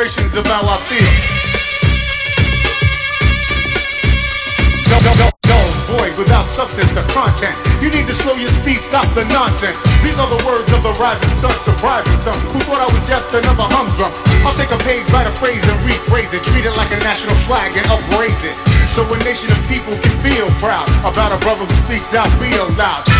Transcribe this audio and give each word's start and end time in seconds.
demonstrations 0.00 0.36
of 0.36 0.46
how 0.46 0.64
I 0.64 0.76
feel. 0.88 1.12
No, 5.44 5.60
boy, 5.92 6.08
without 6.16 6.44
substance 6.44 6.96
or 6.96 7.04
content. 7.12 7.52
You 7.82 7.90
need 7.90 8.06
to 8.08 8.14
slow 8.14 8.32
your 8.34 8.48
speed, 8.48 8.80
stop 8.80 9.04
the 9.12 9.24
nonsense. 9.28 9.76
These 10.00 10.16
are 10.16 10.28
the 10.30 10.40
words 10.46 10.72
of 10.72 10.82
the 10.82 10.94
rising 10.96 11.34
sun, 11.34 11.52
surprising 11.60 12.16
some 12.16 12.38
who 12.54 12.60
thought 12.64 12.80
I 12.80 12.88
was 12.88 13.04
just 13.04 13.28
another 13.34 13.66
humdrum. 13.68 14.12
I'll 14.46 14.56
take 14.56 14.72
a 14.72 14.80
page, 14.88 15.04
write 15.12 15.28
a 15.28 15.34
phrase, 15.36 15.60
and 15.68 15.76
rephrase 15.84 16.32
it. 16.32 16.40
Treat 16.48 16.64
it 16.64 16.76
like 16.80 16.92
a 16.96 17.00
national 17.04 17.36
flag 17.44 17.76
and 17.76 17.84
upraise 17.92 18.44
it. 18.44 18.56
So 18.88 19.04
a 19.04 19.16
nation 19.20 19.52
of 19.52 19.60
people 19.68 19.92
can 20.00 20.16
feel 20.24 20.48
proud 20.62 20.88
about 21.04 21.36
a 21.36 21.38
brother 21.44 21.68
who 21.68 21.76
speaks 21.76 22.14
out 22.14 22.30
real 22.40 22.64
loud. 22.80 23.19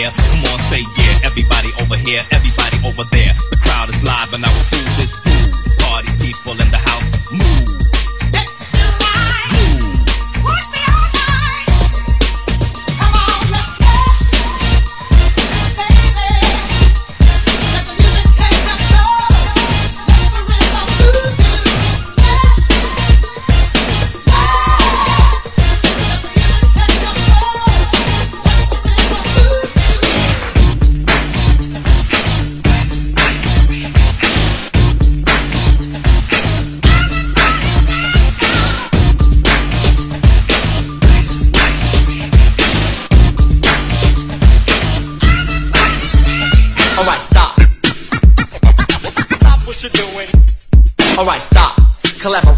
air. 0.00 0.10
Come 0.32 0.44
on, 0.48 0.58
say 0.72 0.82
yeah. 0.96 1.28
Everybody 1.28 1.70
over 1.80 1.96
here, 2.08 2.22
everybody 2.32 2.76
over 2.88 3.04
there. 3.12 3.32
The 3.52 3.58
crowd 3.60 3.88
is 3.88 4.00
live 4.02 4.32
and 4.32 4.44
I 4.44 4.48
will 4.48 4.68
do 4.72 4.80
this 4.96 5.12
fool. 5.20 5.48
Party 5.84 6.10
people 6.18 6.52
in 6.52 6.68
the 6.70 6.80
house, 6.80 7.32
move. 7.32 7.91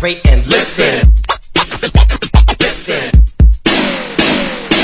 celebrate 0.04 0.26
and 0.26 0.46
listen. 0.46 1.10
Listen. 2.60 3.20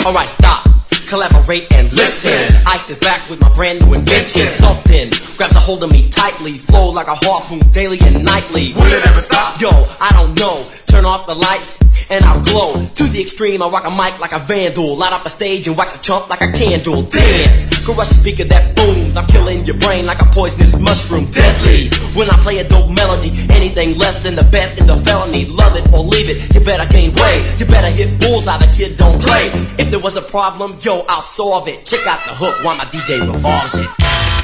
Alright, 0.06 0.28
stop. 0.28 0.66
Collaborate 1.08 1.39
and 1.50 1.92
listen. 1.92 2.54
Ice 2.66 2.90
is 2.90 2.98
back 2.98 3.28
with 3.28 3.40
my 3.40 3.52
brand 3.54 3.80
new 3.80 3.94
invention. 3.94 4.46
Something 4.46 5.10
grabs 5.36 5.54
a 5.56 5.58
hold 5.58 5.82
of 5.82 5.90
me 5.90 6.08
tightly, 6.08 6.52
flow 6.52 6.90
like 6.90 7.08
a 7.08 7.16
harpoon 7.16 7.58
daily 7.72 7.98
and 8.00 8.24
nightly. 8.24 8.72
Will 8.74 8.92
it 8.92 9.04
ever 9.06 9.20
stop? 9.20 9.60
Yo, 9.60 9.70
I 10.00 10.10
don't 10.12 10.38
know. 10.38 10.64
Turn 10.86 11.04
off 11.04 11.26
the 11.26 11.34
lights 11.34 11.78
and 12.10 12.24
I'll 12.24 12.42
glow. 12.42 12.84
To 12.84 13.04
the 13.04 13.20
extreme, 13.20 13.62
I 13.62 13.68
rock 13.68 13.86
a 13.86 13.90
mic 13.90 14.20
like 14.20 14.32
a 14.32 14.38
vandal. 14.38 14.96
Light 14.96 15.12
up 15.12 15.26
a 15.26 15.30
stage 15.30 15.66
and 15.66 15.76
wax 15.76 15.96
a 15.96 16.00
chump 16.02 16.28
like 16.28 16.40
a 16.40 16.52
candle. 16.52 17.02
Dance! 17.02 17.84
Crush 17.84 18.10
a 18.10 18.14
speaker 18.14 18.44
that 18.44 18.76
booms. 18.76 19.16
I'm 19.16 19.26
killing 19.26 19.64
your 19.64 19.78
brain 19.78 20.06
like 20.06 20.20
a 20.20 20.26
poisonous 20.26 20.78
mushroom. 20.78 21.24
Deadly! 21.26 21.90
When 22.14 22.28
I 22.30 22.36
play 22.42 22.58
a 22.58 22.68
dope 22.68 22.90
melody, 22.90 23.32
anything 23.50 23.98
less 23.98 24.22
than 24.22 24.36
the 24.36 24.44
best 24.44 24.78
is 24.78 24.88
a 24.88 24.96
felony. 24.96 25.46
Love 25.46 25.76
it 25.76 25.92
or 25.92 26.00
leave 26.00 26.28
it, 26.28 26.54
you 26.54 26.60
better 26.60 26.90
gain 26.90 27.14
weight. 27.14 27.42
You 27.58 27.66
better 27.66 27.90
hit 27.90 28.20
bulls 28.20 28.46
out, 28.46 28.60
The 28.60 28.66
kid 28.66 28.96
don't 28.96 29.20
play. 29.22 29.46
If 29.78 29.90
there 29.90 30.00
was 30.00 30.16
a 30.16 30.22
problem, 30.22 30.76
yo, 30.80 31.04
I'll 31.08 31.22
solve 31.22 31.39
it. 31.68 31.86
Check 31.86 32.06
out 32.06 32.22
the 32.26 32.34
hook 32.34 32.62
while 32.62 32.76
my 32.76 32.84
DJ 32.84 33.20
revolves 33.20 33.74
it. 33.74 34.39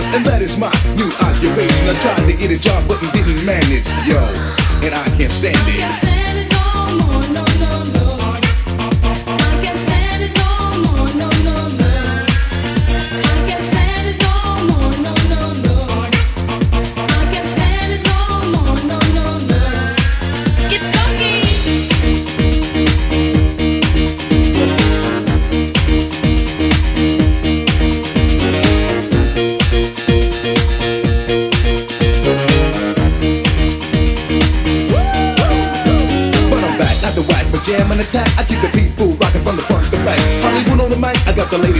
and 0.00 0.24
that 0.24 0.40
is 0.40 0.56
my 0.56 0.72
new 0.96 1.10
occupation. 1.20 1.84
I 1.84 1.92
tried 1.92 2.24
to 2.24 2.32
get 2.32 2.48
a 2.48 2.56
job, 2.56 2.82
but 2.88 2.96
didn't 3.12 3.44
manage, 3.44 3.84
yo, 4.08 4.16
and 4.88 4.94
I 4.94 5.04
can't 5.18 5.30
stand 5.30 5.60
it. 5.68 6.11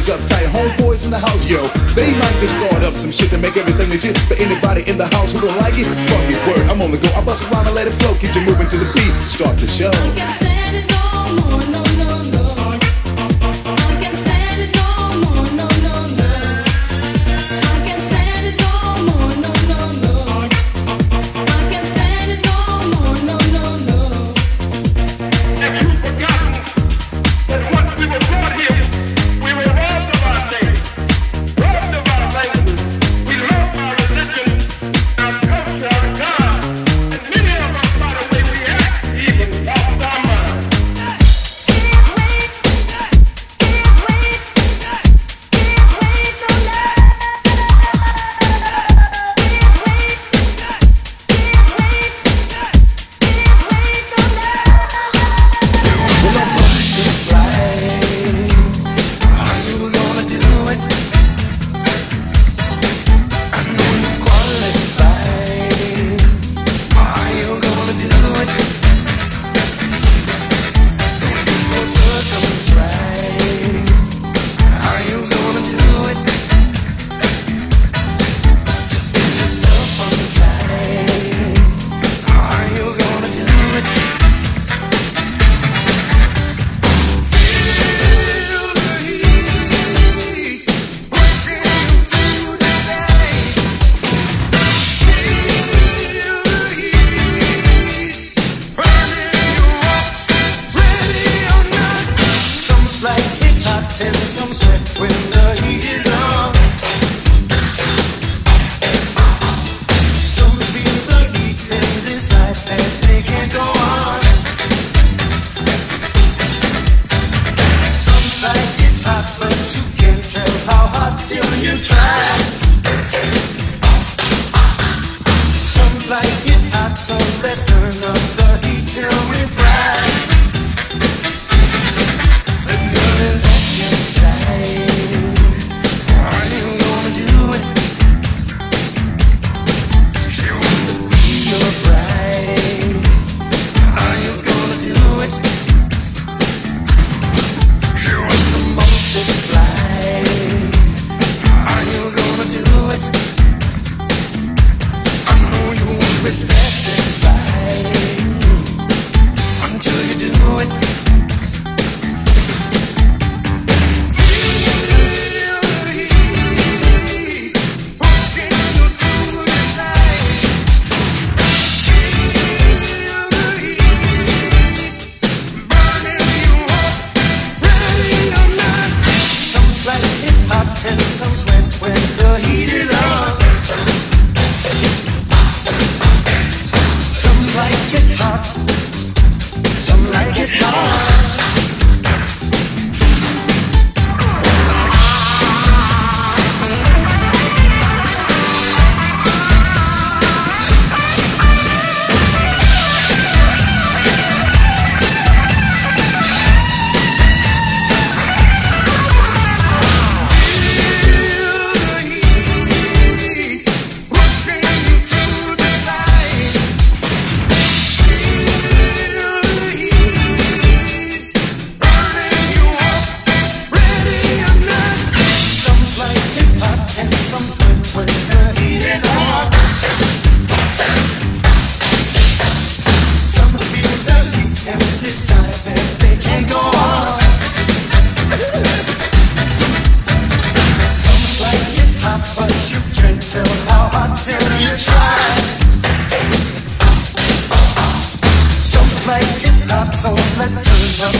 always 0.02 0.26
uptight. 0.26 0.46
Homeboys 0.50 1.04
in 1.06 1.10
the 1.10 1.18
house, 1.18 1.46
yo. 1.46 1.62
They 1.94 2.10
might 2.18 2.34
just 2.40 2.58
start 2.58 2.82
up 2.82 2.94
some 2.94 3.10
shit 3.10 3.30
to 3.30 3.38
make 3.38 3.56
everything 3.56 3.90
legit. 3.90 4.18
For 4.26 4.34
anybody 4.34 4.82
in 4.90 4.98
the 4.98 5.06
house 5.14 5.32
who 5.32 5.46
don't 5.46 5.58
like 5.58 5.78
it, 5.78 5.86
fuck 5.86 6.26
it, 6.26 6.38
word. 6.48 6.66
I'm 6.70 6.82
on 6.82 6.90
the 6.90 6.98
go. 6.98 7.08
I 7.14 7.24
bust 7.24 7.50
around 7.50 7.66
and 7.66 7.76
let 7.76 7.86
it 7.86 7.94
flow. 7.94 8.14
Keep 8.14 8.34
you 8.34 8.42
moving 8.46 8.68
to 8.68 8.78
the 8.78 8.88
beat. 8.94 9.14
Start 9.22 9.56
the 9.58 9.68
show. 9.68 11.61